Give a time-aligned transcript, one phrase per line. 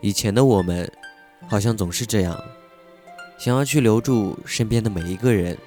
[0.00, 0.90] 以前的我们，
[1.48, 2.40] 好像总是这样，
[3.36, 5.58] 想要去留住身边的每一个人，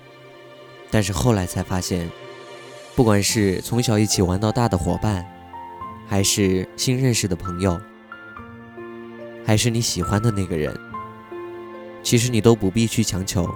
[0.89, 2.09] 但是后来才发现，
[2.95, 5.25] 不管是从小一起玩到大的伙伴，
[6.07, 7.77] 还是新认识的朋友，
[9.45, 10.73] 还是你喜欢的那个人，
[12.01, 13.49] 其实你都不必去强求，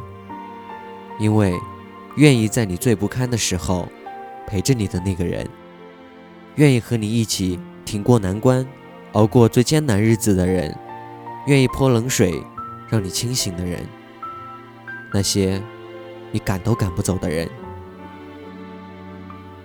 [1.20, 1.54] 因为
[2.18, 3.88] 愿意在你最不堪的时候
[4.46, 5.48] 陪着你的那个人，
[6.55, 8.68] 愿意和你一起挺过难关。
[9.16, 10.78] 熬过最艰难日子的人，
[11.48, 12.44] 愿意泼冷水
[12.90, 13.88] 让你清醒的人，
[15.14, 15.62] 那些
[16.32, 17.50] 你赶都赶不走的人，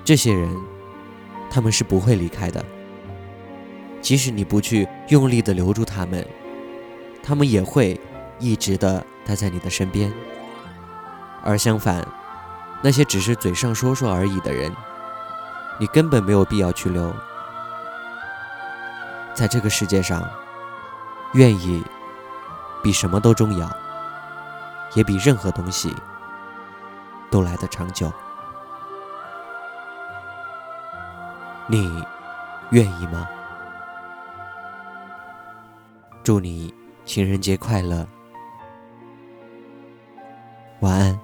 [0.04, 0.48] 这些人，
[1.50, 2.64] 他们是不会离开的。
[4.00, 6.24] 即使你不去用力的留住他们，
[7.20, 8.00] 他们也会
[8.38, 10.12] 一直的待在你的身边。
[11.42, 12.06] 而相反，
[12.84, 14.70] 那些只是嘴上说说而已的人，
[15.80, 17.12] 你根本没有必要去留。
[19.34, 20.28] 在这个世界上，
[21.34, 21.84] 愿意
[22.82, 23.70] 比什么都重要，
[24.94, 25.94] 也比任何东西
[27.30, 28.12] 都来得长久。
[31.66, 32.04] 你
[32.70, 33.28] 愿意吗？
[36.24, 38.06] 祝你情人节快乐，
[40.80, 41.19] 晚安。